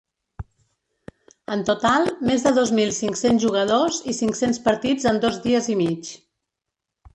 [1.55, 5.79] En total, més de dos mil cinc-cents jugadors i cinc-cents partits en dos dies i
[5.87, 6.13] mig.